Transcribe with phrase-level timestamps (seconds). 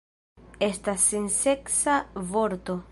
[0.69, 1.99] Estas senseksa
[2.35, 2.79] vorto.